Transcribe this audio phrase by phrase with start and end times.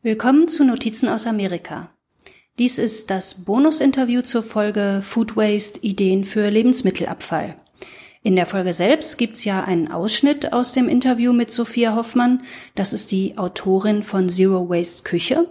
[0.00, 1.90] Willkommen zu Notizen aus Amerika.
[2.60, 7.56] Dies ist das Bonusinterview zur Folge Food Waste Ideen für Lebensmittelabfall.
[8.22, 12.44] In der Folge selbst gibt's ja einen Ausschnitt aus dem Interview mit Sophia Hoffmann.
[12.76, 15.48] Das ist die Autorin von Zero Waste Küche.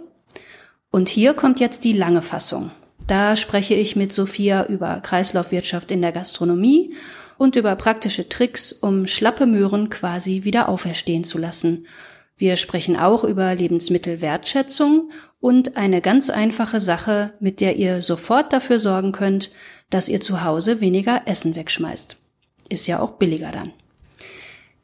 [0.90, 2.70] Und hier kommt jetzt die lange Fassung.
[3.06, 6.94] Da spreche ich mit Sophia über Kreislaufwirtschaft in der Gastronomie
[7.36, 11.86] und über praktische Tricks, um schlappe Möhren quasi wieder auferstehen zu lassen
[12.38, 18.78] wir sprechen auch über Lebensmittelwertschätzung und eine ganz einfache Sache, mit der ihr sofort dafür
[18.78, 19.50] sorgen könnt,
[19.90, 22.16] dass ihr zu Hause weniger Essen wegschmeißt.
[22.68, 23.72] Ist ja auch billiger dann.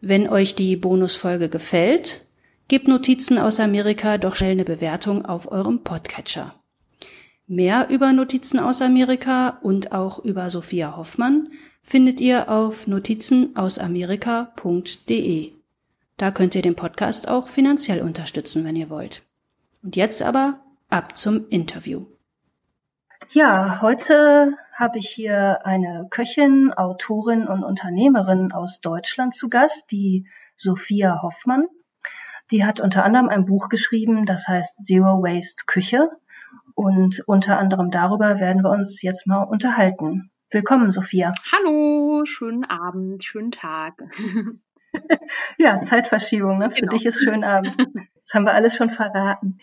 [0.00, 2.24] Wenn euch die Bonusfolge gefällt,
[2.68, 6.54] gebt Notizen aus Amerika doch schnell eine Bewertung auf eurem Podcatcher.
[7.46, 11.48] Mehr über Notizen aus Amerika und auch über Sophia Hoffmann
[11.82, 15.52] findet ihr auf notizenausamerika.de.
[16.16, 19.22] Da könnt ihr den Podcast auch finanziell unterstützen, wenn ihr wollt.
[19.82, 22.06] Und jetzt aber ab zum Interview.
[23.30, 30.28] Ja, heute habe ich hier eine Köchin, Autorin und Unternehmerin aus Deutschland zu Gast, die
[30.56, 31.66] Sophia Hoffmann.
[32.50, 36.10] Die hat unter anderem ein Buch geschrieben, das heißt Zero Waste Küche.
[36.74, 40.30] Und unter anderem darüber werden wir uns jetzt mal unterhalten.
[40.50, 41.32] Willkommen, Sophia.
[41.52, 43.94] Hallo, schönen Abend, schönen Tag.
[45.58, 46.70] ja, Zeitverschiebung, ne?
[46.70, 46.92] Für genau.
[46.92, 47.74] dich ist schön Abend.
[48.26, 49.58] Das haben wir alles schon verraten.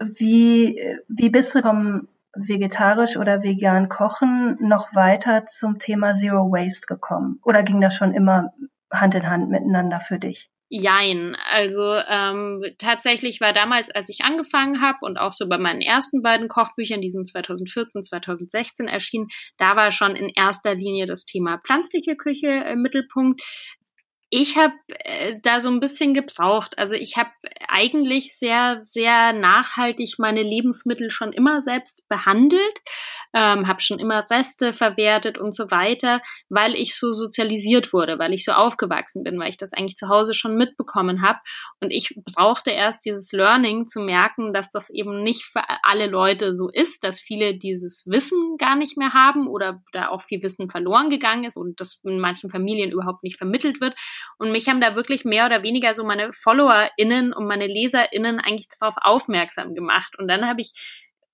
[0.00, 6.86] Wie, wie bist du vom vegetarisch oder vegan Kochen noch weiter zum Thema Zero Waste
[6.86, 7.40] gekommen?
[7.44, 8.54] Oder ging das schon immer
[8.90, 10.50] Hand in Hand miteinander für dich?
[10.74, 11.36] Jein.
[11.52, 16.22] Also ähm, tatsächlich war damals, als ich angefangen habe und auch so bei meinen ersten
[16.22, 21.58] beiden Kochbüchern, die sind 2014, 2016 erschienen, da war schon in erster Linie das Thema
[21.58, 23.42] pflanzliche Küche im Mittelpunkt.
[24.34, 26.78] Ich habe äh, da so ein bisschen gebraucht.
[26.78, 27.28] Also ich habe
[27.68, 32.80] eigentlich sehr, sehr nachhaltig meine Lebensmittel schon immer selbst behandelt,
[33.34, 38.32] ähm, habe schon immer Reste verwertet und so weiter, weil ich so sozialisiert wurde, weil
[38.32, 41.38] ich so aufgewachsen bin, weil ich das eigentlich zu Hause schon mitbekommen habe.
[41.80, 46.54] Und ich brauchte erst dieses Learning zu merken, dass das eben nicht für alle Leute
[46.54, 50.68] so ist, dass viele dieses Wissen gar nicht mehr haben oder da auch viel Wissen
[50.68, 53.94] verloren gegangen ist und das in manchen Familien überhaupt nicht vermittelt wird.
[54.38, 58.68] Und mich haben da wirklich mehr oder weniger so meine FollowerInnen und meine LeserInnen eigentlich
[58.78, 60.18] darauf aufmerksam gemacht.
[60.18, 60.72] Und dann habe ich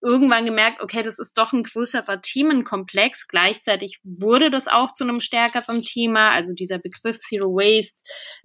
[0.01, 3.27] irgendwann gemerkt, okay, das ist doch ein größerer Themenkomplex.
[3.27, 6.31] Gleichzeitig wurde das auch zu einem stärkeren Thema.
[6.31, 8.03] Also dieser Begriff Zero Waste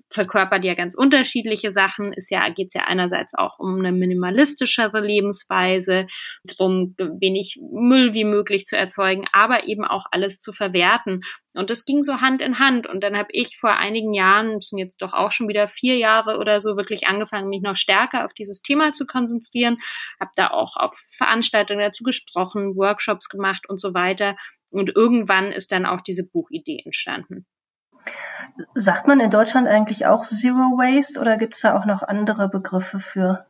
[0.09, 2.13] verkörpert ja ganz unterschiedliche Sachen.
[2.13, 6.07] Ist ja, geht es ja einerseits auch um eine minimalistischere Lebensweise,
[6.43, 11.21] darum, wenig Müll wie möglich zu erzeugen, aber eben auch alles zu verwerten.
[11.53, 12.87] Und das ging so Hand in Hand.
[12.87, 15.97] Und dann habe ich vor einigen Jahren, das sind jetzt doch auch schon wieder vier
[15.97, 19.77] Jahre oder so, wirklich angefangen, mich noch stärker auf dieses Thema zu konzentrieren.
[20.19, 24.35] Habe da auch auf Veranstaltungen dazu gesprochen, Workshops gemacht und so weiter.
[24.71, 27.45] Und irgendwann ist dann auch diese Buchidee entstanden.
[28.73, 32.49] Sagt man in Deutschland eigentlich auch Zero Waste oder gibt es da auch noch andere
[32.49, 33.45] Begriffe für?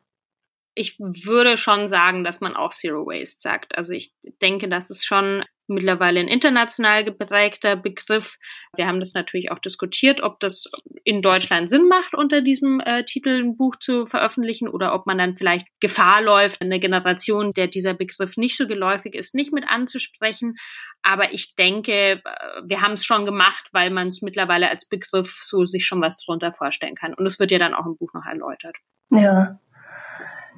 [0.75, 3.77] Ich würde schon sagen, dass man auch Zero Waste sagt.
[3.77, 8.37] Also ich denke, das ist schon mittlerweile ein international geprägter Begriff.
[8.75, 10.65] Wir haben das natürlich auch diskutiert, ob das
[11.03, 15.17] in Deutschland Sinn macht, unter diesem äh, Titel ein Buch zu veröffentlichen oder ob man
[15.17, 19.65] dann vielleicht Gefahr läuft, eine Generation, der dieser Begriff nicht so geläufig ist, nicht mit
[19.67, 20.55] anzusprechen.
[21.01, 22.21] Aber ich denke, äh,
[22.65, 26.23] wir haben es schon gemacht, weil man es mittlerweile als Begriff so sich schon was
[26.25, 27.13] darunter vorstellen kann.
[27.13, 28.75] Und es wird ja dann auch im Buch noch erläutert.
[29.09, 29.59] Ja,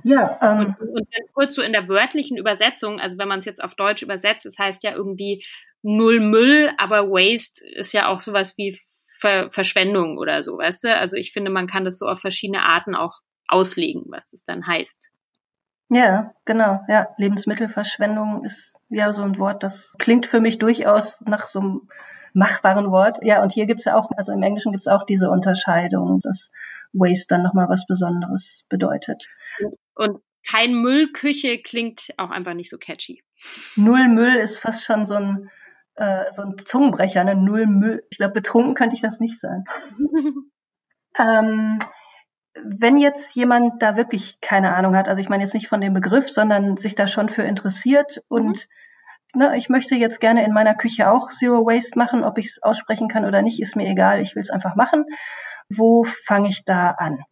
[0.03, 3.45] ja, ähm, und, und dann kurz so in der wörtlichen Übersetzung, also wenn man es
[3.45, 5.43] jetzt auf Deutsch übersetzt, es das heißt ja irgendwie
[5.81, 8.77] null Müll, aber Waste ist ja auch sowas wie
[9.19, 10.95] Ver Verschwendung oder so, weißt du?
[10.95, 14.67] Also ich finde, man kann das so auf verschiedene Arten auch auslegen, was das dann
[14.67, 15.11] heißt.
[15.89, 16.81] Ja, genau.
[16.87, 21.89] Ja, Lebensmittelverschwendung ist ja so ein Wort, das klingt für mich durchaus nach so einem
[22.33, 23.19] machbaren Wort.
[23.21, 26.51] Ja, und hier gibt's ja auch, also im Englischen gibt's auch diese Unterscheidung, dass
[26.91, 29.27] Waste dann nochmal was Besonderes bedeutet.
[29.95, 33.23] Und kein Müllküche klingt auch einfach nicht so catchy.
[33.75, 35.49] Null Müll ist fast schon so ein,
[35.95, 37.35] äh, so ein Zungenbrecher, ne?
[37.35, 38.03] Null Müll.
[38.09, 39.63] Ich glaube, betrunken könnte ich das nicht sein.
[41.17, 41.79] ähm,
[42.63, 45.93] wenn jetzt jemand da wirklich keine Ahnung hat, also ich meine jetzt nicht von dem
[45.93, 48.67] Begriff, sondern sich da schon für interessiert und
[49.33, 49.41] mhm.
[49.41, 52.63] ne, ich möchte jetzt gerne in meiner Küche auch Zero Waste machen, ob ich es
[52.63, 55.05] aussprechen kann oder nicht, ist mir egal, ich will es einfach machen.
[55.69, 57.23] Wo fange ich da an?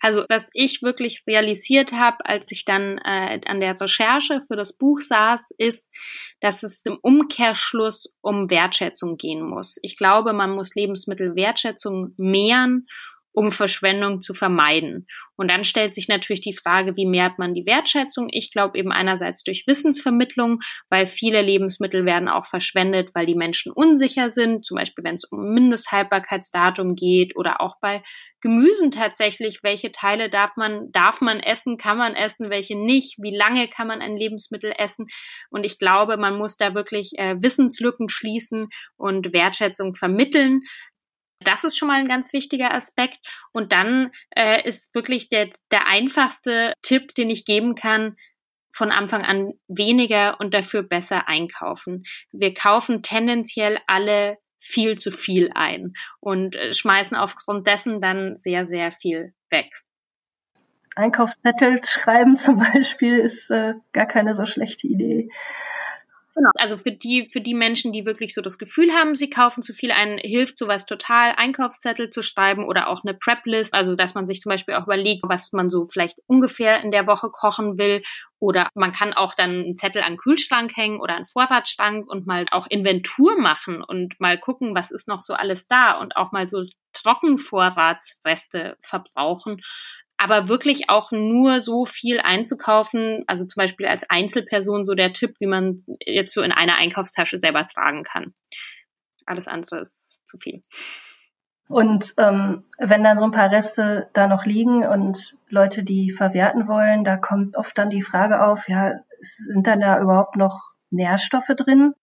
[0.00, 4.72] Also was ich wirklich realisiert habe, als ich dann äh, an der Recherche für das
[4.72, 5.90] Buch saß, ist,
[6.40, 9.78] dass es im Umkehrschluss um Wertschätzung gehen muss.
[9.82, 12.86] Ich glaube, man muss Lebensmittelwertschätzung mehren
[13.38, 15.06] um Verschwendung zu vermeiden.
[15.36, 18.26] Und dann stellt sich natürlich die Frage, wie mehrt man die Wertschätzung?
[18.32, 20.58] Ich glaube eben einerseits durch Wissensvermittlung,
[20.90, 25.22] weil viele Lebensmittel werden auch verschwendet, weil die Menschen unsicher sind, zum Beispiel wenn es
[25.22, 28.02] um Mindesthaltbarkeitsdatum geht oder auch bei
[28.40, 33.36] Gemüsen tatsächlich, welche Teile darf man, darf man essen, kann man essen, welche nicht, wie
[33.36, 35.06] lange kann man ein Lebensmittel essen.
[35.50, 40.62] Und ich glaube, man muss da wirklich äh, Wissenslücken schließen und Wertschätzung vermitteln.
[41.40, 43.18] Das ist schon mal ein ganz wichtiger Aspekt.
[43.52, 48.16] Und dann äh, ist wirklich der, der einfachste Tipp, den ich geben kann,
[48.72, 52.04] von Anfang an weniger und dafür besser einkaufen.
[52.32, 58.66] Wir kaufen tendenziell alle viel zu viel ein und äh, schmeißen aufgrund dessen dann sehr,
[58.66, 59.70] sehr viel weg.
[60.94, 65.28] Einkaufszettel schreiben zum Beispiel ist äh, gar keine so schlechte Idee.
[66.38, 66.50] Genau.
[66.54, 69.74] Also für die, für die Menschen, die wirklich so das Gefühl haben, sie kaufen zu
[69.74, 74.28] viel ein, hilft sowas total, Einkaufszettel zu schreiben oder auch eine Prep-List, also dass man
[74.28, 78.02] sich zum Beispiel auch überlegt, was man so vielleicht ungefähr in der Woche kochen will.
[78.38, 82.28] Oder man kann auch dann einen Zettel an den Kühlschrank hängen oder einen Vorratsschrank und
[82.28, 86.30] mal auch Inventur machen und mal gucken, was ist noch so alles da und auch
[86.30, 86.62] mal so
[86.92, 89.60] Trockenvorratsreste verbrauchen
[90.18, 95.36] aber wirklich auch nur so viel einzukaufen, also zum Beispiel als Einzelperson so der Tipp,
[95.38, 98.34] wie man jetzt so in einer Einkaufstasche selber tragen kann.
[99.26, 100.60] Alles andere ist zu viel.
[101.68, 106.66] Und ähm, wenn dann so ein paar Reste da noch liegen und Leute die verwerten
[106.66, 111.54] wollen, da kommt oft dann die Frage auf, ja, sind dann da überhaupt noch Nährstoffe
[111.56, 111.94] drin?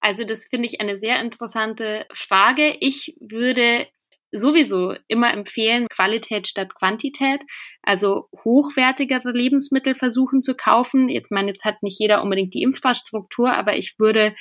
[0.00, 2.76] Also das finde ich eine sehr interessante Frage.
[2.80, 3.86] Ich würde
[4.32, 7.42] sowieso immer empfehlen, Qualität statt Quantität,
[7.82, 11.08] also hochwertigere Lebensmittel versuchen zu kaufen.
[11.08, 14.34] Jetzt meine, jetzt hat nicht jeder unbedingt die Infrastruktur, aber ich würde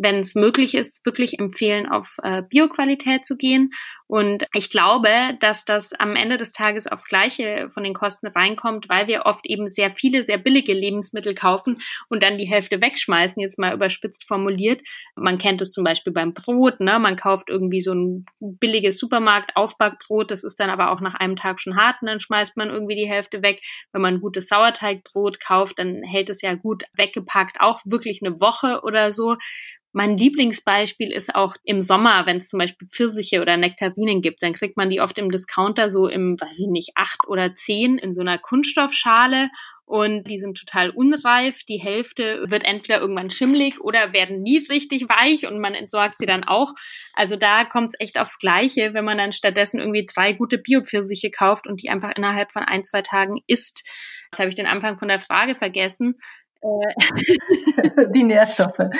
[0.00, 3.70] wenn es möglich ist, wirklich empfehlen, auf äh, Bioqualität zu gehen.
[4.06, 5.10] Und ich glaube,
[5.40, 9.44] dass das am Ende des Tages aufs Gleiche von den Kosten reinkommt, weil wir oft
[9.44, 14.26] eben sehr viele, sehr billige Lebensmittel kaufen und dann die Hälfte wegschmeißen, jetzt mal überspitzt
[14.26, 14.80] formuliert.
[15.14, 16.98] Man kennt es zum Beispiel beim Brot, ne?
[16.98, 21.60] Man kauft irgendwie so ein billiges Supermarkt-Aufbackbrot, das ist dann aber auch nach einem Tag
[21.60, 23.60] schon hart und dann schmeißt man irgendwie die Hälfte weg.
[23.92, 28.80] Wenn man gutes Sauerteigbrot kauft, dann hält es ja gut weggepackt, auch wirklich eine Woche
[28.84, 29.36] oder so.
[29.92, 34.52] Mein Lieblingsbeispiel ist auch im Sommer, wenn es zum Beispiel Pfirsiche oder Nektarinen gibt, dann
[34.52, 38.14] kriegt man die oft im Discounter so im, weiß ich nicht, acht oder zehn in
[38.14, 39.48] so einer Kunststoffschale
[39.88, 41.64] und die sind total unreif.
[41.64, 46.26] Die Hälfte wird entweder irgendwann schimmlig oder werden nie richtig weich und man entsorgt sie
[46.26, 46.74] dann auch.
[47.14, 51.30] Also da kommt es echt aufs Gleiche, wenn man dann stattdessen irgendwie drei gute Bio-Pfirsiche
[51.30, 53.82] kauft und die einfach innerhalb von ein, zwei Tagen isst.
[54.30, 56.16] Jetzt habe ich den Anfang von der Frage vergessen.
[58.14, 58.90] Die Nährstoffe.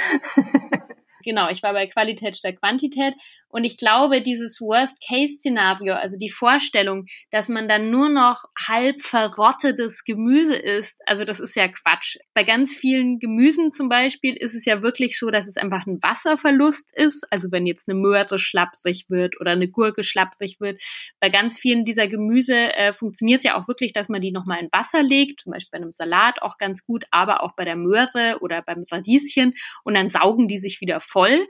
[1.24, 3.14] genau, ich war bei Qualität statt Quantität.
[3.50, 10.04] Und ich glaube, dieses Worst-Case-Szenario, also die Vorstellung, dass man dann nur noch halb verrottetes
[10.04, 12.16] Gemüse isst, also das ist ja Quatsch.
[12.34, 16.02] Bei ganz vielen Gemüsen zum Beispiel ist es ja wirklich so, dass es einfach ein
[16.02, 17.26] Wasserverlust ist.
[17.30, 20.80] Also wenn jetzt eine Möhre schlapprig wird oder eine Gurke schlapprig wird.
[21.20, 24.60] Bei ganz vielen dieser Gemüse äh, funktioniert es ja auch wirklich, dass man die nochmal
[24.60, 27.76] in Wasser legt, zum Beispiel bei einem Salat auch ganz gut, aber auch bei der
[27.76, 29.54] Möhre oder beim Radieschen
[29.84, 31.46] und dann saugen die sich wieder voll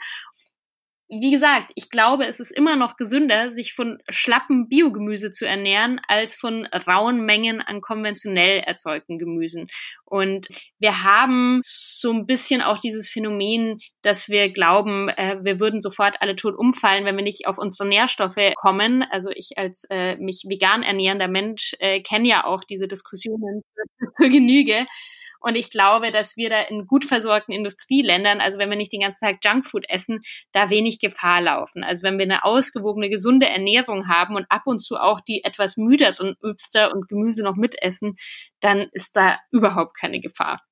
[1.08, 6.00] wie gesagt, ich glaube, es ist immer noch gesünder, sich von schlappen Biogemüse zu ernähren,
[6.06, 9.68] als von rauen Mengen an konventionell erzeugten Gemüsen.
[10.04, 10.48] Und
[10.78, 16.16] wir haben so ein bisschen auch dieses Phänomen, dass wir glauben, äh, wir würden sofort
[16.20, 19.02] alle tot umfallen, wenn wir nicht auf unsere Nährstoffe kommen.
[19.02, 23.62] Also ich als äh, mich vegan ernährender Mensch äh, kenne ja auch diese Diskussionen
[24.18, 24.86] zur Genüge.
[25.40, 29.02] Und ich glaube, dass wir da in gut versorgten Industrieländern, also wenn wir nicht den
[29.02, 30.20] ganzen Tag Junkfood essen,
[30.52, 31.84] da wenig Gefahr laufen.
[31.84, 35.76] Also wenn wir eine ausgewogene, gesunde Ernährung haben und ab und zu auch die etwas
[35.76, 38.16] müderen Obster und Gemüse noch mitessen,
[38.60, 40.62] dann ist da überhaupt keine Gefahr.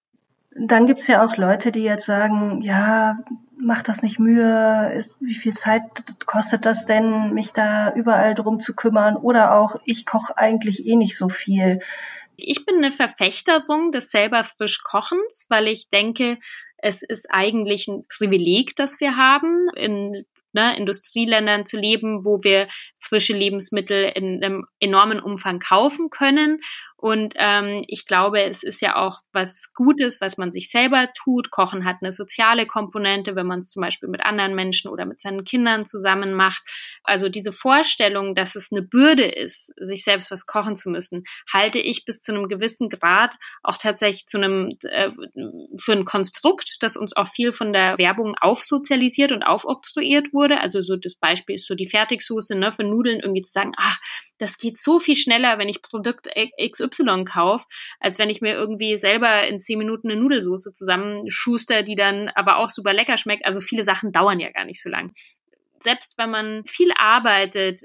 [0.59, 3.19] Dann gibt's ja auch Leute, die jetzt sagen, ja,
[3.59, 5.83] mach das nicht Mühe, ist, wie viel Zeit
[6.25, 9.17] kostet das denn, mich da überall drum zu kümmern?
[9.17, 11.81] Oder auch, ich koche eigentlich eh nicht so viel.
[12.37, 16.39] Ich bin eine Verfechterin des selber frisch Kochens, weil ich denke,
[16.79, 22.69] es ist eigentlich ein Privileg, das wir haben, in ne, Industrieländern zu leben, wo wir
[23.07, 26.61] frische Lebensmittel in einem enormen Umfang kaufen können
[26.99, 31.51] und ähm, ich glaube, es ist ja auch was Gutes, was man sich selber tut.
[31.51, 35.21] Kochen hat eine soziale Komponente, wenn man es zum Beispiel mit anderen Menschen oder mit
[35.21, 36.63] seinen Kindern zusammen macht.
[37.05, 41.79] Also diese Vorstellung, dass es eine Bürde ist, sich selbst was kochen zu müssen, halte
[41.79, 45.11] ich bis zu einem gewissen Grad auch tatsächlich zu einem äh,
[45.79, 50.61] für ein Konstrukt, das uns auch viel von der Werbung aufsozialisiert und aufoktroyiert wurde.
[50.61, 52.73] Also so das Beispiel ist so die Fertigsoße, ne?
[52.73, 53.99] Für Nudeln irgendwie zu sagen, ach,
[54.39, 56.29] das geht so viel schneller, wenn ich Produkt
[56.61, 57.67] XY kaufe,
[58.01, 62.59] als wenn ich mir irgendwie selber in zehn Minuten eine Nudelsoße zusammenschuster, die dann aber
[62.59, 63.47] auch super lecker schmeckt.
[63.47, 65.13] Also viele Sachen dauern ja gar nicht so lang.
[65.81, 67.83] Selbst wenn man viel arbeitet,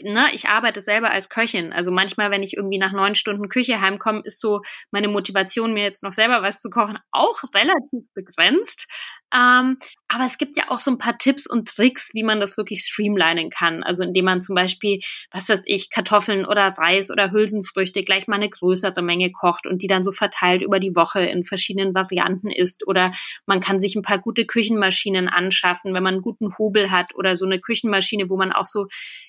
[0.00, 1.72] ne, ich arbeite selber als Köchin.
[1.72, 5.82] Also manchmal, wenn ich irgendwie nach neun Stunden Küche heimkomme, ist so meine Motivation, mir
[5.82, 8.86] jetzt noch selber was zu kochen, auch relativ begrenzt.
[9.34, 9.78] Ähm,
[10.14, 12.82] aber es gibt ja auch so ein paar Tipps und Tricks, wie man das wirklich
[12.82, 13.82] streamlinen kann.
[13.82, 15.00] Also indem man zum Beispiel,
[15.30, 19.80] was weiß ich, Kartoffeln oder Reis oder Hülsenfrüchte gleich mal eine größere Menge kocht und
[19.80, 22.86] die dann so verteilt über die Woche in verschiedenen Varianten isst.
[22.86, 23.12] Oder
[23.46, 27.34] man kann sich ein paar gute Küchenmaschinen anschaffen, wenn man einen guten Hobel hat oder
[27.36, 28.88] so eine Küchenmaschine, wo man auch so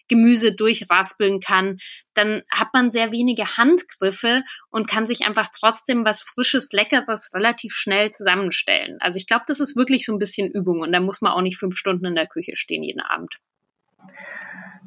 [0.09, 1.77] Gemüse durchraspeln kann
[2.13, 7.73] dann hat man sehr wenige Handgriffe und kann sich einfach trotzdem was Frisches, Leckeres relativ
[7.73, 8.97] schnell zusammenstellen.
[8.99, 11.41] Also ich glaube, das ist wirklich so ein bisschen Übung und da muss man auch
[11.41, 13.39] nicht fünf Stunden in der Küche stehen jeden Abend.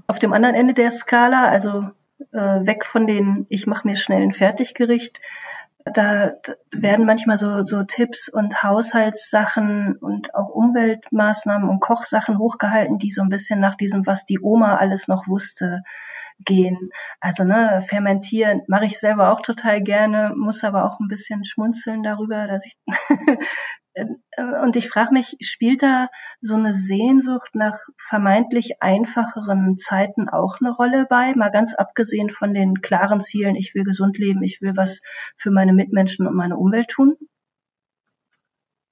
[0.06, 1.90] Auf dem anderen Ende der Skala, also
[2.32, 5.20] äh, weg von den ich mache mir schnell ein Fertiggericht,
[5.84, 6.32] da
[6.72, 13.22] werden manchmal so, so Tipps und Haushaltssachen und auch Umweltmaßnahmen und Kochsachen hochgehalten, die so
[13.22, 15.82] ein bisschen nach diesem, was die Oma alles noch wusste,
[16.40, 16.90] gehen.
[17.20, 22.02] Also ne, fermentieren mache ich selber auch total gerne, muss aber auch ein bisschen schmunzeln
[22.02, 22.76] darüber, dass ich
[24.62, 26.08] und ich frage mich, spielt da
[26.40, 31.34] so eine Sehnsucht nach vermeintlich einfacheren Zeiten auch eine Rolle bei?
[31.34, 35.00] Mal ganz abgesehen von den klaren Zielen, ich will gesund leben, ich will was
[35.36, 37.16] für meine Mitmenschen und meine Umwelt tun?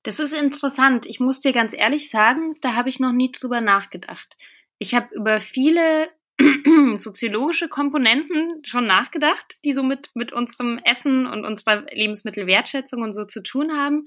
[0.05, 1.07] Das ist interessant.
[1.07, 4.37] Ich muss dir ganz ehrlich sagen, da habe ich noch nie drüber nachgedacht.
[4.79, 6.09] Ich habe über viele
[6.97, 13.25] soziologische Komponenten schon nachgedacht, die so mit, mit unserem Essen und unserer Lebensmittelwertschätzung und so
[13.25, 14.07] zu tun haben.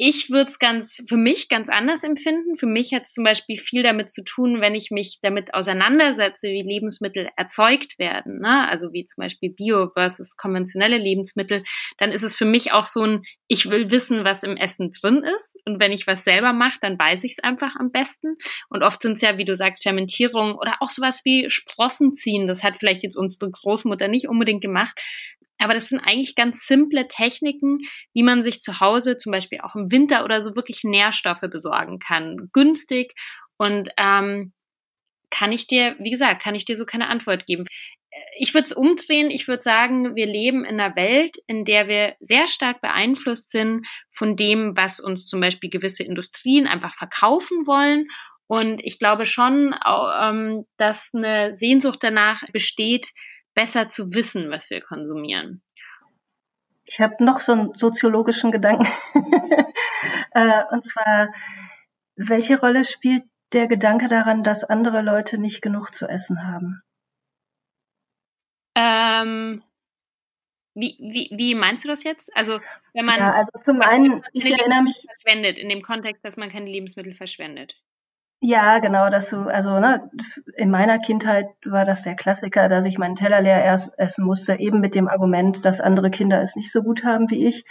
[0.00, 2.56] Ich würde es ganz für mich ganz anders empfinden.
[2.56, 6.46] Für mich hat es zum Beispiel viel damit zu tun, wenn ich mich damit auseinandersetze,
[6.46, 8.38] wie Lebensmittel erzeugt werden.
[8.38, 8.68] Ne?
[8.68, 11.64] Also wie zum Beispiel Bio versus konventionelle Lebensmittel.
[11.96, 15.24] Dann ist es für mich auch so ein, ich will wissen, was im Essen drin
[15.36, 15.56] ist.
[15.64, 18.36] Und wenn ich was selber mache, dann weiß ich es einfach am besten.
[18.68, 22.46] Und oft sind es ja, wie du sagst, Fermentierung oder auch sowas wie Sprossen ziehen.
[22.46, 24.96] Das hat vielleicht jetzt unsere Großmutter nicht unbedingt gemacht.
[25.58, 27.78] Aber das sind eigentlich ganz simple Techniken,
[28.14, 31.98] wie man sich zu Hause zum Beispiel auch im Winter oder so wirklich Nährstoffe besorgen
[31.98, 32.48] kann.
[32.52, 33.14] Günstig
[33.56, 34.52] und ähm,
[35.30, 37.66] kann ich dir, wie gesagt, kann ich dir so keine Antwort geben.
[38.38, 39.30] Ich würde es umdrehen.
[39.30, 43.86] Ich würde sagen, wir leben in einer Welt, in der wir sehr stark beeinflusst sind
[44.10, 48.06] von dem, was uns zum Beispiel gewisse Industrien einfach verkaufen wollen.
[48.46, 53.08] Und ich glaube schon, ähm, dass eine Sehnsucht danach besteht,
[53.58, 55.62] besser zu wissen, was wir konsumieren.
[56.84, 58.86] Ich habe noch so einen soziologischen Gedanken.
[60.32, 61.32] Äh, und zwar,
[62.14, 66.82] welche Rolle spielt der Gedanke daran, dass andere Leute nicht genug zu essen haben?
[68.76, 69.64] Ähm,
[70.74, 72.34] wie, wie, wie meinst du das jetzt?
[72.36, 72.60] Also,
[72.92, 73.18] wenn man.
[73.18, 75.00] Ja, also zum einen, ich erinnere mich.
[75.00, 77.82] Verschwendet, in dem Kontext, dass man keine Lebensmittel verschwendet.
[78.40, 80.10] Ja, genau, dass du, also ne,
[80.56, 84.60] in meiner Kindheit war das der Klassiker, dass ich meinen Teller leer erst essen musste,
[84.60, 87.64] eben mit dem Argument, dass andere Kinder es nicht so gut haben wie ich.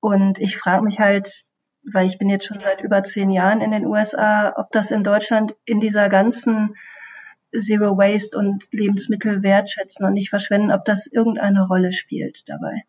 [0.00, 1.44] Und ich frage mich halt,
[1.92, 5.04] weil ich bin jetzt schon seit über zehn Jahren in den USA, ob das in
[5.04, 6.74] Deutschland in dieser ganzen
[7.54, 12.84] Zero Waste und Lebensmittel wertschätzen und nicht verschwenden, ob das irgendeine Rolle spielt dabei.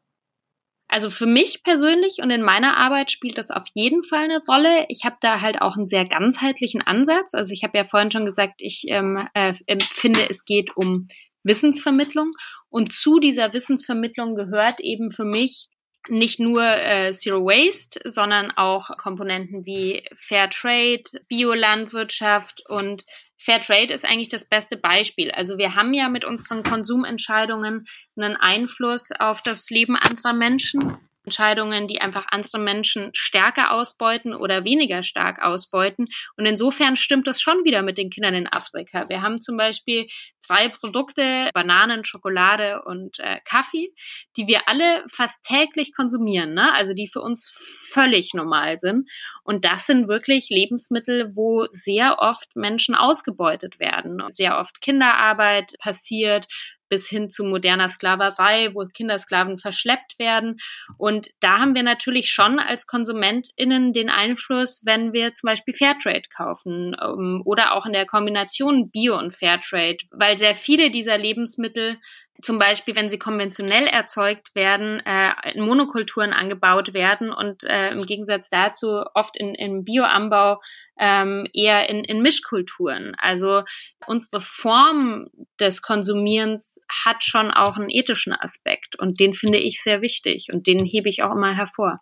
[0.92, 4.86] Also für mich persönlich und in meiner Arbeit spielt das auf jeden Fall eine Rolle.
[4.90, 7.34] Ich habe da halt auch einen sehr ganzheitlichen Ansatz.
[7.34, 11.08] Also ich habe ja vorhin schon gesagt, ich ähm, äh, finde, es geht um
[11.44, 12.34] Wissensvermittlung.
[12.70, 15.70] Und zu dieser Wissensvermittlung gehört eben für mich
[16.10, 23.06] nicht nur äh, Zero Waste, sondern auch Komponenten wie Fair Trade, Biolandwirtschaft und
[23.44, 25.32] Fairtrade ist eigentlich das beste Beispiel.
[25.32, 30.98] Also wir haben ja mit unseren Konsumentscheidungen einen Einfluss auf das Leben anderer Menschen.
[31.24, 36.08] Entscheidungen, die einfach andere Menschen stärker ausbeuten oder weniger stark ausbeuten.
[36.36, 39.08] Und insofern stimmt das schon wieder mit den Kindern in Afrika.
[39.08, 40.08] Wir haben zum Beispiel
[40.40, 43.94] zwei Produkte, Bananen, Schokolade und äh, Kaffee,
[44.36, 46.74] die wir alle fast täglich konsumieren, ne?
[46.74, 47.54] also die für uns
[47.90, 49.08] völlig normal sind.
[49.44, 54.22] Und das sind wirklich Lebensmittel, wo sehr oft Menschen ausgebeutet werden.
[54.32, 56.48] Sehr oft Kinderarbeit passiert,
[56.92, 60.60] bis hin zu moderner Sklaverei, wo Kindersklaven verschleppt werden.
[60.98, 66.28] Und da haben wir natürlich schon als KonsumentInnen den Einfluss, wenn wir zum Beispiel Fairtrade
[66.36, 71.98] kaufen ähm, oder auch in der Kombination Bio und Fairtrade, weil sehr viele dieser Lebensmittel
[72.42, 78.06] zum Beispiel, wenn sie konventionell erzeugt werden, äh, in Monokulturen angebaut werden und äh, im
[78.06, 80.60] Gegensatz dazu oft in, im Bioanbau
[81.02, 83.14] ähm, eher in, in Mischkulturen.
[83.18, 83.64] Also
[84.06, 85.30] unsere Form
[85.60, 90.68] des Konsumierens hat schon auch einen ethischen Aspekt und den finde ich sehr wichtig und
[90.68, 92.00] den hebe ich auch immer hervor.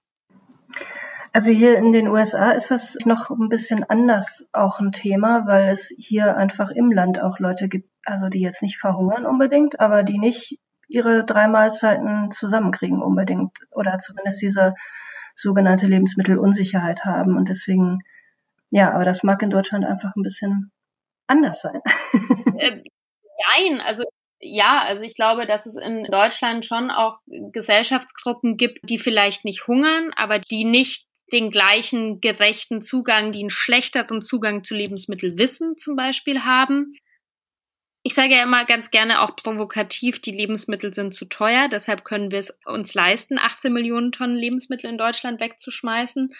[1.31, 5.69] Also hier in den USA ist das noch ein bisschen anders auch ein Thema, weil
[5.69, 10.03] es hier einfach im Land auch Leute gibt, also die jetzt nicht verhungern unbedingt, aber
[10.03, 14.73] die nicht ihre drei Mahlzeiten zusammenkriegen unbedingt oder zumindest diese
[15.35, 17.99] sogenannte Lebensmittelunsicherheit haben und deswegen
[18.71, 20.71] ja, aber das mag in Deutschland einfach ein bisschen
[21.27, 21.81] anders sein.
[22.57, 22.83] äh,
[23.55, 24.03] nein, also
[24.41, 29.67] ja, also ich glaube, dass es in Deutschland schon auch Gesellschaftsgruppen gibt, die vielleicht nicht
[29.67, 35.95] hungern, aber die nicht den gleichen gerechten Zugang, die einen schlechteren Zugang zu Lebensmittelwissen zum
[35.95, 36.93] Beispiel haben.
[38.01, 42.31] Ich sage ja immer ganz gerne auch provokativ, die Lebensmittel sind zu teuer, deshalb können
[42.31, 46.33] wir es uns leisten, 18 Millionen Tonnen Lebensmittel in Deutschland wegzuschmeißen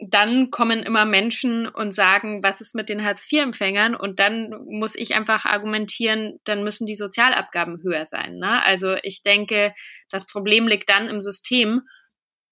[0.00, 3.94] dann kommen immer Menschen und sagen, was ist mit den Hartz-IV-Empfängern?
[3.94, 8.38] Und dann muss ich einfach argumentieren, dann müssen die Sozialabgaben höher sein.
[8.38, 8.64] Ne?
[8.64, 9.74] Also ich denke,
[10.10, 11.82] das Problem liegt dann im System.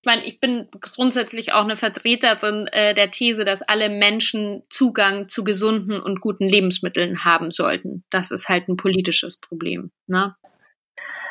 [0.02, 5.28] Ich meine, ich bin grundsätzlich auch eine Vertreterin äh, der These, dass alle Menschen Zugang
[5.28, 8.04] zu gesunden und guten Lebensmitteln haben sollten.
[8.10, 9.90] Das ist halt ein politisches Problem.
[10.06, 10.36] Ne?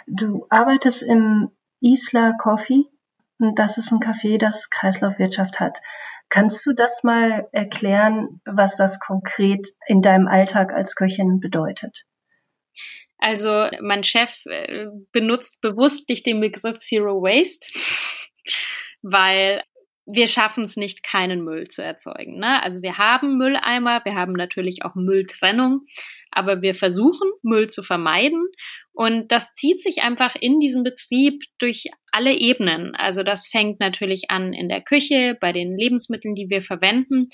[0.08, 2.86] Du arbeitest im Isla Coffee
[3.40, 5.80] das ist ein Café, das Kreislaufwirtschaft hat.
[6.30, 12.06] Kannst du das mal erklären, was das konkret in deinem Alltag als Köchin bedeutet?
[13.20, 17.68] Also mein Chef äh, benutzt bewusst nicht den Begriff Zero Waste,
[19.02, 19.64] weil
[20.06, 22.40] wir schaffen es nicht, keinen Müll zu erzeugen.
[22.40, 22.62] Ne?
[22.64, 25.82] Also wir haben Mülleimer, wir haben natürlich auch Mülltrennung,
[26.32, 28.48] aber wir versuchen, Müll zu vermeiden.
[28.94, 32.96] Und das zieht sich einfach in diesem Betrieb durch alle Ebenen.
[32.96, 37.30] Also das fängt natürlich an in der Küche, bei den Lebensmitteln, die wir verwenden,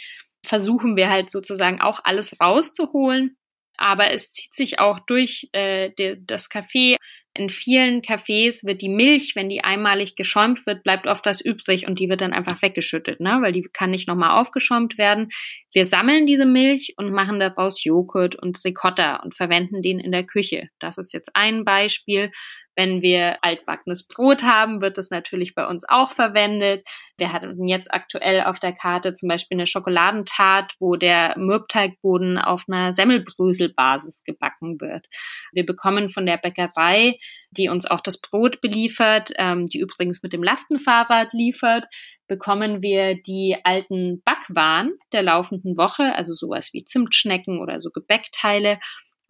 [0.46, 3.38] versuchen wir halt sozusagen auch alles rauszuholen.
[3.78, 6.98] Aber es zieht sich auch durch äh, de, das Café
[7.36, 11.88] in vielen Cafés wird die Milch, wenn die einmalig geschäumt wird, bleibt oft was übrig
[11.88, 13.40] und die wird dann einfach weggeschüttet, ne?
[13.42, 15.30] weil die kann nicht nochmal aufgeschäumt werden.
[15.72, 20.26] Wir sammeln diese Milch und machen daraus Joghurt und Ricotta und verwenden den in der
[20.26, 20.70] Küche.
[20.80, 22.32] Das ist jetzt ein Beispiel.
[22.76, 26.84] Wenn wir altbackenes Brot haben, wird das natürlich bei uns auch verwendet.
[27.18, 32.64] Wir hatten jetzt aktuell auf der Karte zum Beispiel eine Schokoladentat, wo der Mürbteigboden auf
[32.68, 35.08] einer Semmelbröselbasis gebacken wird.
[35.52, 37.20] Wir bekommen von der Bäckerei,
[37.52, 41.86] die uns auch das Brot beliefert, ähm, die übrigens mit dem Lastenfahrrad liefert,
[42.28, 48.80] bekommen wir die alten Backwaren der laufenden Woche, also sowas wie Zimtschnecken oder so Gebäckteile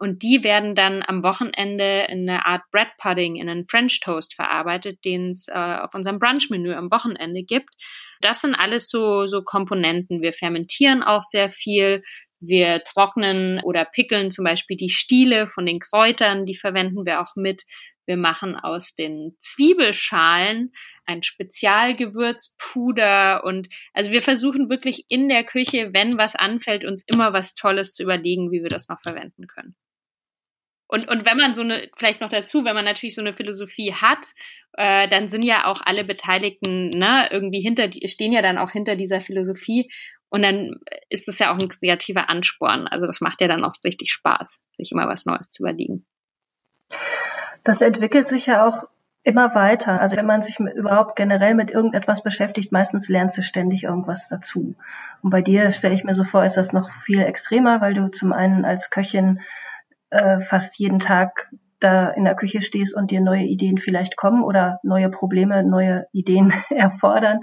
[0.04, 4.36] und die werden dann am Wochenende in eine Art Bread Pudding, in einen French Toast
[4.36, 7.70] verarbeitet, den es äh, auf unserem Brunch-Menü am Wochenende gibt.
[8.20, 10.22] Das sind alles so, so Komponenten.
[10.22, 12.04] Wir fermentieren auch sehr viel.
[12.42, 17.38] Wir trocknen oder pickeln zum Beispiel die Stiele von den Kräutern, die verwenden wir auch
[17.38, 17.64] mit.
[18.06, 20.74] Wir machen aus den Zwiebelschalen
[21.06, 27.32] ein Spezialgewürzpuder und also wir versuchen wirklich in der Küche, wenn was anfällt, uns immer
[27.32, 29.78] was Tolles zu überlegen, wie wir das noch verwenden können.
[30.88, 33.94] Und, und wenn man so eine, vielleicht noch dazu, wenn man natürlich so eine Philosophie
[33.94, 34.34] hat,
[34.74, 38.72] äh, dann sind ja auch alle Beteiligten, ne, irgendwie hinter, die stehen ja dann auch
[38.72, 39.92] hinter dieser Philosophie.
[40.30, 42.88] Und dann ist das ja auch ein kreativer Ansporn.
[42.88, 46.06] Also das macht ja dann auch richtig Spaß, sich immer was Neues zu überlegen.
[47.64, 48.90] Das entwickelt sich ja auch
[49.24, 50.02] immer weiter.
[50.02, 54.76] Also wenn man sich überhaupt generell mit irgendetwas beschäftigt, meistens lernst du ständig irgendwas dazu.
[55.22, 58.10] Und bei dir stelle ich mir so vor, ist das noch viel extremer, weil du
[58.10, 59.40] zum einen als Köchin
[60.14, 61.50] äh, fast jeden Tag
[61.80, 66.06] da in der Küche stehst und dir neue Ideen vielleicht kommen oder neue Probleme, neue
[66.14, 67.42] Ideen erfordern.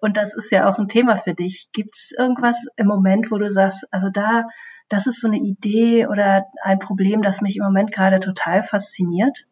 [0.00, 1.68] Und das ist ja auch ein Thema für dich.
[1.72, 4.46] Gibt es irgendwas im Moment, wo du sagst, also da,
[4.88, 9.46] das ist so eine Idee oder ein Problem, das mich im Moment gerade total fasziniert?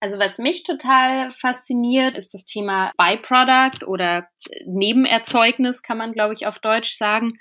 [0.00, 4.28] Also was mich total fasziniert, ist das Thema Byproduct oder
[4.66, 7.32] Nebenerzeugnis, kann man, glaube ich, auf Deutsch sagen.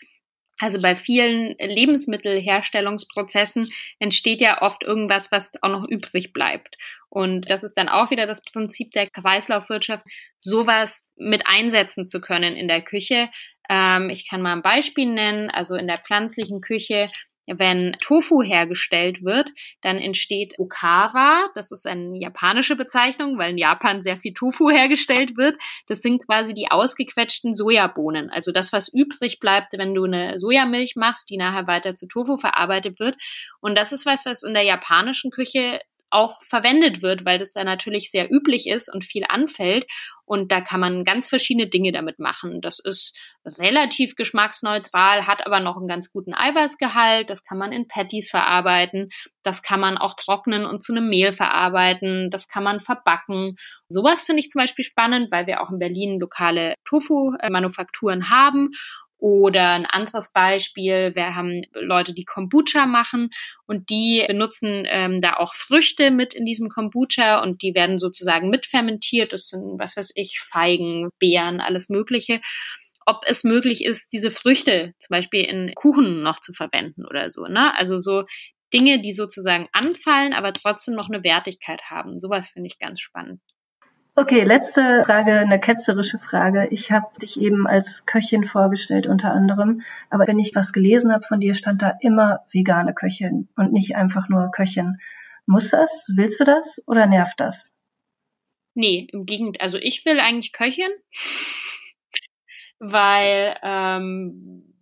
[0.60, 6.78] Also bei vielen Lebensmittelherstellungsprozessen entsteht ja oft irgendwas, was auch noch übrig bleibt.
[7.10, 10.06] Und das ist dann auch wieder das Prinzip der Kreislaufwirtschaft,
[10.38, 13.30] sowas mit einsetzen zu können in der Küche.
[13.70, 15.50] Ähm, ich kann mal ein Beispiel nennen.
[15.50, 17.10] Also in der pflanzlichen Küche
[17.58, 19.50] wenn Tofu hergestellt wird,
[19.82, 21.50] dann entsteht Okara.
[21.56, 25.58] Das ist eine japanische Bezeichnung, weil in Japan sehr viel Tofu hergestellt wird.
[25.88, 28.30] Das sind quasi die ausgequetschten Sojabohnen.
[28.30, 32.38] Also das, was übrig bleibt, wenn du eine Sojamilch machst, die nachher weiter zu Tofu
[32.38, 33.16] verarbeitet wird.
[33.62, 37.64] Und das ist was, was in der japanischen Küche auch verwendet wird, weil das da
[37.64, 39.86] natürlich sehr üblich ist und viel anfällt.
[40.26, 42.62] Und da kann man ganz verschiedene Dinge damit machen.
[42.62, 47.30] Das ist relativ geschmacksneutral, hat aber noch einen ganz guten Eiweißgehalt.
[47.30, 49.10] Das kann man in Patties verarbeiten.
[49.44, 52.30] Das kann man auch trocknen und zu einem Mehl verarbeiten.
[52.30, 53.56] Das kann man verbacken.
[53.90, 58.70] Sowas finde ich zum Beispiel spannend, weil wir auch in Berlin lokale Tofu-Manufakturen haben.
[59.20, 63.32] Oder ein anderes Beispiel, wir haben Leute, die Kombucha machen
[63.68, 68.50] und die benutzen ähm, da auch Früchte mit in diesem Kombucha und die werden sozusagen
[68.50, 69.34] mitfermentiert.
[69.34, 72.40] Das sind, was weiß ich, Feigen, Beeren, alles Mögliche.
[73.06, 77.44] Ob es möglich ist, diese Früchte zum Beispiel in Kuchen noch zu verwenden oder so.
[77.46, 77.76] Ne?
[77.78, 78.24] Also so
[78.74, 82.22] Dinge, die sozusagen anfallen, aber trotzdem noch eine Wertigkeit haben.
[82.22, 83.42] Sowas finde ich ganz spannend.
[84.20, 86.68] Okay, letzte Frage, eine ketzerische Frage.
[86.72, 91.24] Ich habe dich eben als Köchin vorgestellt unter anderem, aber wenn ich was gelesen habe
[91.24, 94.98] von dir, stand da immer vegane Köchin und nicht einfach nur Köchin.
[95.46, 96.12] Muss das?
[96.14, 97.74] Willst du das oder nervt das?
[98.74, 99.62] Nee, im Gegenteil.
[99.62, 100.92] Also ich will eigentlich Köchin,
[102.80, 104.76] weil ähm,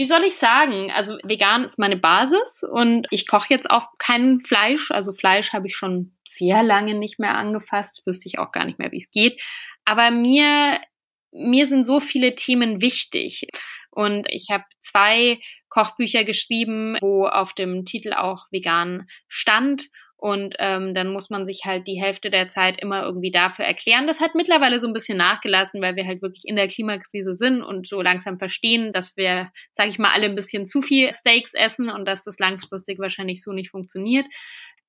[0.00, 0.90] wie soll ich sagen?
[0.90, 4.90] Also vegan ist meine Basis und ich koche jetzt auch kein Fleisch.
[4.90, 8.00] Also Fleisch habe ich schon sehr lange nicht mehr angefasst.
[8.06, 9.42] Wüsste ich auch gar nicht mehr, wie es geht.
[9.84, 10.80] Aber mir,
[11.32, 13.48] mir sind so viele Themen wichtig.
[13.90, 19.90] Und ich habe zwei Kochbücher geschrieben, wo auf dem Titel auch vegan stand.
[20.20, 24.06] Und ähm, dann muss man sich halt die Hälfte der Zeit immer irgendwie dafür erklären.
[24.06, 27.62] Das hat mittlerweile so ein bisschen nachgelassen, weil wir halt wirklich in der Klimakrise sind
[27.62, 31.54] und so langsam verstehen, dass wir, sag ich mal, alle ein bisschen zu viel Steaks
[31.54, 34.26] essen und dass das langfristig wahrscheinlich so nicht funktioniert.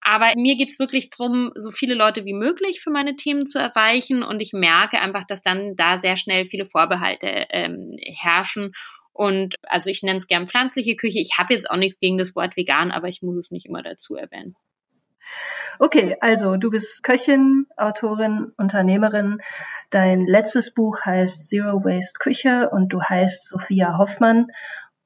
[0.02, 4.24] Aber mir geht's wirklich drum, so viele Leute wie möglich für meine Themen zu erreichen.
[4.24, 8.74] Und ich merke einfach, dass dann da sehr schnell viele Vorbehalte ähm, herrschen.
[9.14, 11.20] Und also ich nenne es gern pflanzliche Küche.
[11.20, 13.82] Ich habe jetzt auch nichts gegen das Wort vegan, aber ich muss es nicht immer
[13.82, 14.58] dazu erwähnen.
[15.80, 19.42] Okay, also du bist Köchin, Autorin, Unternehmerin.
[19.90, 24.48] Dein letztes Buch heißt Zero Waste Küche und du heißt Sophia Hoffmann.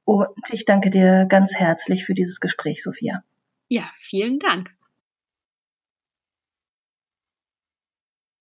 [0.04, 3.24] Und ich danke dir ganz herzlich für dieses Gespräch, Sophia.
[3.68, 4.72] Ja, vielen Dank.